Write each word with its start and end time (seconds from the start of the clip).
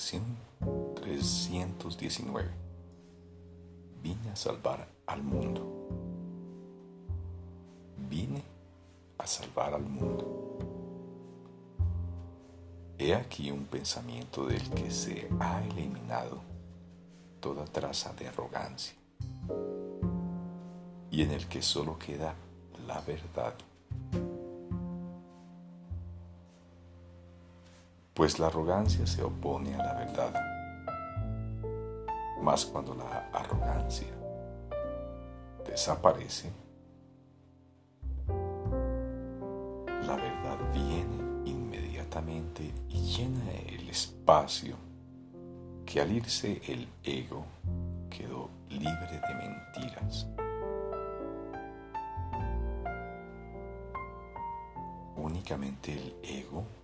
Lección 0.00 0.34
319. 0.94 2.48
Vine 4.02 4.30
a 4.30 4.34
salvar 4.34 4.88
al 5.06 5.22
mundo. 5.22 5.60
Vine 8.08 8.42
a 9.18 9.26
salvar 9.26 9.74
al 9.74 9.82
mundo. 9.82 10.56
He 12.96 13.14
aquí 13.14 13.50
un 13.50 13.66
pensamiento 13.66 14.46
del 14.46 14.70
que 14.70 14.90
se 14.90 15.28
ha 15.38 15.62
eliminado 15.64 16.40
toda 17.38 17.66
traza 17.66 18.14
de 18.14 18.28
arrogancia 18.28 18.94
y 21.10 21.20
en 21.20 21.30
el 21.30 21.46
que 21.46 21.60
solo 21.60 21.98
queda 21.98 22.34
la 22.86 23.02
verdad. 23.02 23.52
Pues 28.20 28.38
la 28.38 28.48
arrogancia 28.48 29.06
se 29.06 29.22
opone 29.22 29.74
a 29.74 29.78
la 29.78 29.94
verdad, 29.94 30.34
mas 32.42 32.66
cuando 32.66 32.94
la 32.94 33.30
arrogancia 33.32 34.08
desaparece, 35.66 36.52
la 38.28 40.16
verdad 40.16 40.58
viene 40.74 41.48
inmediatamente 41.50 42.70
y 42.90 43.00
llena 43.00 43.52
el 43.66 43.88
espacio 43.88 44.76
que 45.86 46.02
al 46.02 46.12
irse 46.12 46.60
el 46.68 46.86
ego 47.02 47.46
quedó 48.10 48.50
libre 48.68 49.18
de 49.18 49.34
mentiras. 49.34 50.26
Únicamente 55.16 55.94
el 55.94 56.16
ego 56.22 56.79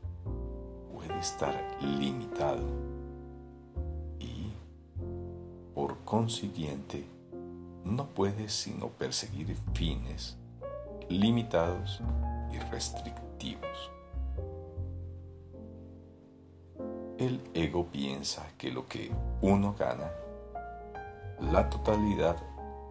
estar 1.19 1.55
limitado 1.81 2.67
y, 4.19 4.53
por 5.75 5.99
consiguiente, 6.05 7.07
no 7.85 8.07
puede 8.07 8.49
sino 8.49 8.89
perseguir 8.89 9.57
fines 9.75 10.37
limitados 11.09 12.01
y 12.53 12.59
restrictivos. 12.59 13.91
El 17.19 17.41
ego 17.55 17.87
piensa 17.87 18.47
que 18.59 18.71
lo 18.71 18.87
que 18.87 19.11
uno 19.41 19.75
gana, 19.79 20.11
la 21.41 21.71
totalidad 21.71 22.37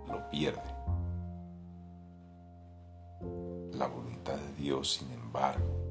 lo 0.08 0.30
pierde. 0.30 0.62
La 3.74 3.88
voluntad 3.88 4.36
de 4.36 4.54
Dios, 4.64 4.94
sin 4.94 5.12
embargo, 5.12 5.85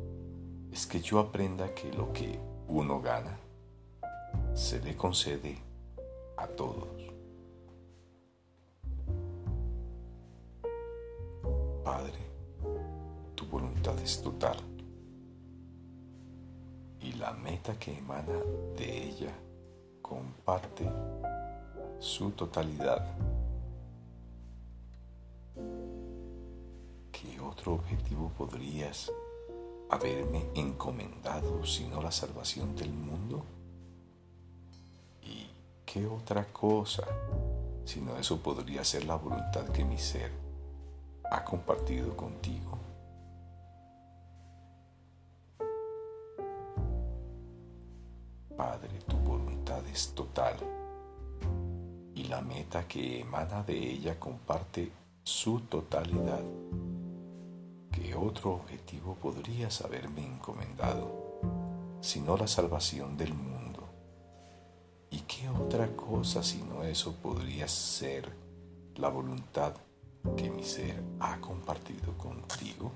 que 0.95 1.01
yo 1.01 1.19
aprenda 1.19 1.75
que 1.75 1.93
lo 1.93 2.13
que 2.13 2.39
uno 2.69 3.01
gana 3.01 3.37
se 4.55 4.79
le 4.79 4.97
concede 4.97 5.59
a 6.37 6.47
todos. 6.47 6.87
Padre, 11.83 12.21
tu 13.35 13.45
voluntad 13.47 13.99
es 13.99 14.23
total 14.23 14.57
y 17.01 17.15
la 17.15 17.33
meta 17.33 17.77
que 17.77 17.99
emana 17.99 18.39
de 18.77 19.09
ella 19.09 19.33
comparte 20.01 20.89
su 21.99 22.31
totalidad. 22.31 23.05
¿Qué 27.11 27.41
otro 27.41 27.73
objetivo 27.73 28.31
podrías 28.39 29.11
haberme 29.95 30.47
encomendado 30.55 31.65
sino 31.65 32.03
la 32.03 32.11
salvación 32.11 32.77
del 32.77 32.93
mundo? 32.93 33.45
¿Y 35.23 35.47
qué 35.85 36.07
otra 36.07 36.53
cosa 36.53 37.05
sino 37.85 38.17
eso 38.17 38.41
podría 38.41 38.83
ser 38.85 39.05
la 39.05 39.17
voluntad 39.17 39.69
que 39.69 39.85
mi 39.85 39.99
ser 39.99 40.33
ha 41.31 41.45
compartido 41.45 42.17
contigo? 42.17 42.79
Padre, 48.57 49.01
tu 49.09 49.17
voluntad 49.17 49.85
es 49.87 50.15
total 50.15 50.57
y 52.15 52.25
la 52.25 52.41
meta 52.41 52.87
que 52.87 53.21
emana 53.21 53.63
de 53.65 53.77
ella 53.77 54.19
comparte 54.19 54.93
su 55.25 55.61
totalidad. 55.61 56.43
¿Qué 58.25 58.29
otro 58.31 58.55
objetivo 58.55 59.17
podrías 59.17 59.83
haberme 59.83 60.25
encomendado 60.25 61.99
sino 62.01 62.39
la 62.39 62.47
salvación 62.47 63.19
del 63.19 63.35
mundo? 63.35 63.87
¿Y 65.11 65.19
qué 65.21 65.51
otra 65.51 65.95
cosa 65.95 66.43
sino 66.43 66.85
eso 66.85 67.13
podría 67.17 67.69
ser 67.69 68.35
la 68.97 69.11
voluntad 69.11 69.75
que 70.39 70.49
mi 70.49 70.65
ser 70.65 71.03
ha 71.21 71.39
compartido 71.39 72.17
contigo? 72.17 72.93